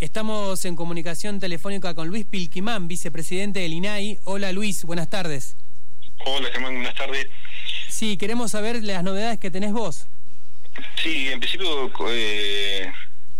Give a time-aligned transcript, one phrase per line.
[0.00, 4.20] Estamos en comunicación telefónica con Luis Pilquimán, vicepresidente del INAI.
[4.26, 5.56] Hola Luis, buenas tardes.
[6.24, 7.26] Hola Germán, buenas tardes.
[7.88, 10.06] Sí, queremos saber las novedades que tenés vos.
[11.02, 12.92] Sí, en principio eh,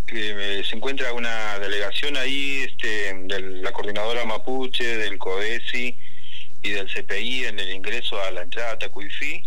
[0.05, 5.95] se encuentra una delegación ahí este, de la coordinadora Mapuche, del CODESI
[6.61, 9.43] y del CPI en el ingreso a la entrada a Tacuifí,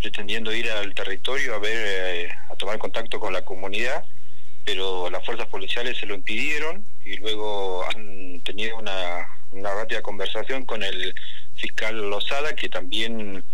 [0.00, 4.04] pretendiendo ir al territorio a ver, eh, a tomar contacto con la comunidad
[4.64, 10.64] pero las fuerzas policiales se lo impidieron y luego han tenido una, una rápida conversación
[10.64, 11.14] con el
[11.54, 13.44] fiscal Lozada, que también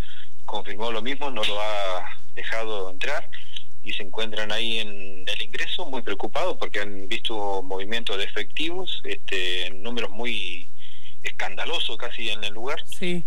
[0.44, 3.28] confirmó lo mismo, no lo ha dejado entrar
[3.82, 9.00] y se encuentran ahí en el ingreso muy preocupados porque han visto movimientos de efectivos,
[9.04, 10.66] este, números muy
[11.22, 12.82] escandalosos casi en el lugar.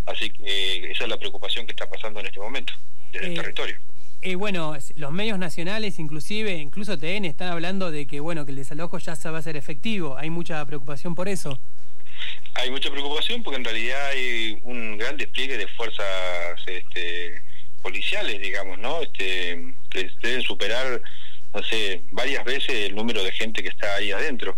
[0.05, 2.73] Así que esa es la preocupación que está pasando en este momento
[3.11, 3.75] desde el eh, territorio.
[4.23, 8.57] Eh, bueno, los medios nacionales, inclusive, incluso TN, están hablando de que bueno que el
[8.57, 10.15] desalojo ya se va a ser efectivo.
[10.15, 11.59] ¿Hay mucha preocupación por eso?
[12.53, 16.05] Hay mucha preocupación porque en realidad hay un gran despliegue de fuerzas
[16.67, 17.41] este,
[17.81, 19.01] policiales, digamos, ¿no?
[19.01, 21.01] Este, que deben superar,
[21.55, 24.55] no sé, varias veces el número de gente que está ahí adentro.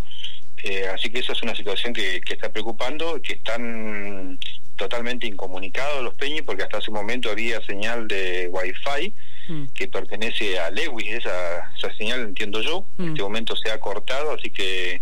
[0.62, 4.38] Eh, así que esa es una situación que, que está preocupando, que están
[4.76, 9.14] totalmente incomunicados los peñis porque hasta ese momento había señal de wifi
[9.48, 9.66] Mm.
[9.76, 13.26] que pertenece a Lewis, esa, esa señal entiendo yo, en este mm.
[13.26, 15.02] momento se ha cortado, así que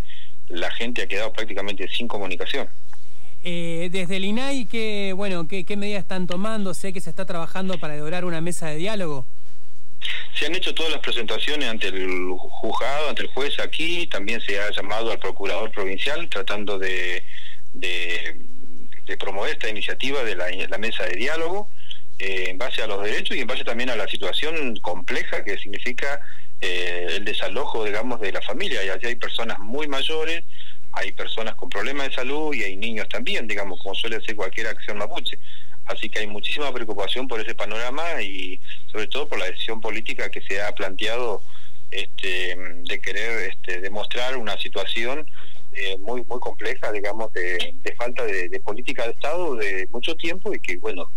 [0.50, 2.68] la gente ha quedado prácticamente sin comunicación.
[3.44, 6.74] Eh, desde el INAI, ¿qué, bueno, qué, ¿qué medidas están tomando?
[6.74, 9.28] Sé que se está trabajando para lograr una mesa de diálogo.
[10.34, 14.60] Se han hecho todas las presentaciones ante el juzgado, ante el juez aquí, también se
[14.60, 17.24] ha llamado al procurador provincial tratando de,
[17.74, 18.38] de,
[19.20, 21.70] promover esta iniciativa de la mesa de diálogo.
[22.24, 25.58] Eh, en base a los derechos y en base también a la situación compleja que
[25.58, 26.22] significa
[26.60, 28.86] eh, el desalojo, digamos, de la familia.
[28.86, 30.44] Y allí hay personas muy mayores,
[30.92, 34.68] hay personas con problemas de salud y hay niños también, digamos, como suele ser cualquier
[34.68, 35.40] acción mapuche.
[35.86, 38.60] Así que hay muchísima preocupación por ese panorama y
[38.92, 41.42] sobre todo por la decisión política que se ha planteado
[41.90, 45.26] este, de querer este, demostrar una situación
[45.74, 50.54] eh, muy muy compleja, digamos, de, falta de, de, política de Estado de mucho tiempo
[50.54, 51.10] y que, bueno,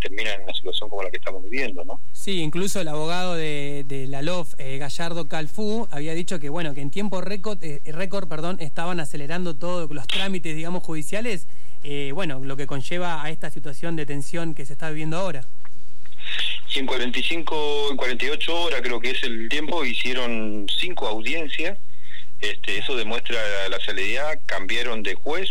[0.00, 2.00] termina en una situación como la que estamos viviendo, ¿no?
[2.12, 6.80] Sí, incluso el abogado de, la LOF, eh, Gallardo Calfú, había dicho que, bueno, que
[6.80, 11.46] en tiempo récord, eh, récord perdón, estaban acelerando todos los trámites, digamos, judiciales,
[11.82, 15.46] eh, bueno, lo que conlleva a esta situación de tensión que se está viviendo ahora.
[16.74, 21.78] Y en 45, en 48 horas creo que es el tiempo, hicieron cinco audiencias,
[22.40, 25.48] este, eso demuestra la celeridad, cambiaron de juez,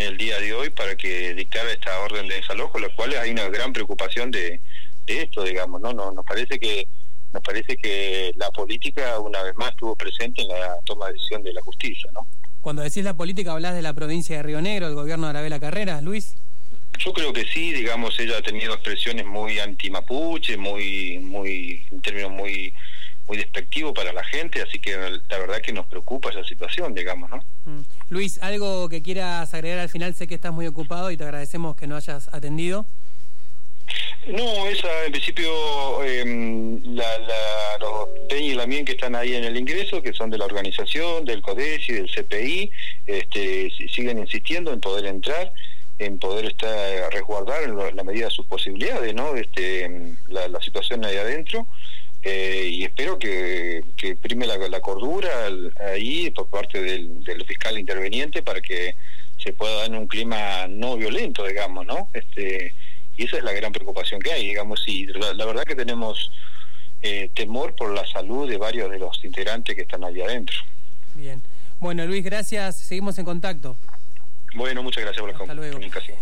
[0.00, 3.48] el día de hoy para que dictara esta orden de desalojo, la cual hay una
[3.48, 4.60] gran preocupación de,
[5.06, 5.92] esto, digamos, ¿no?
[5.92, 6.86] Nos, nos parece que
[7.32, 11.42] nos parece que la política una vez más estuvo presente en la toma de decisión
[11.42, 12.26] de la justicia, ¿no?
[12.60, 15.60] Cuando decís la política, ¿hablas de la provincia de Río Negro, el gobierno de Arabela
[15.60, 16.34] Carreras, Luis?
[16.98, 22.32] Yo creo que sí, digamos, ella ha tenido expresiones muy anti-mapuche, muy, muy, en términos
[22.32, 22.74] muy
[23.30, 27.30] muy despectivo para la gente, así que la verdad que nos preocupa esa situación, digamos,
[27.30, 27.36] ¿no?
[27.64, 27.82] Mm.
[28.08, 31.76] Luis, algo que quieras agregar al final, sé que estás muy ocupado y te agradecemos
[31.76, 32.86] que no hayas atendido.
[34.26, 39.32] No, esa en principio em, la, la, los Peña y la Mien que están ahí
[39.36, 42.68] en el ingreso, que son de la organización, del CODESI, del CPI,
[43.06, 45.52] este, siguen insistiendo en poder entrar,
[46.00, 49.36] en poder estar resguardar en la medida de sus posibilidades, ¿no?
[49.36, 49.88] Este,
[50.26, 51.68] la, la situación ahí adentro.
[52.22, 53.82] Eh, y espero que,
[54.20, 55.30] prime la, cordura
[55.92, 58.94] ahí por parte del, fiscal interveniente para que
[59.38, 62.08] se pueda dar en un clima no violento, digamos, ¿no?
[62.12, 62.74] Este,
[63.16, 66.30] y esa es la gran preocupación que hay, digamos, y la, verdad que tenemos
[67.00, 70.56] eh, temor por la salud de varios de los integrantes que están allí adentro.
[71.14, 71.42] Bien.
[71.78, 72.76] Bueno, Luis, gracias.
[72.76, 73.76] Seguimos en contacto.
[74.54, 76.18] Bueno, muchas gracias por la comunicación.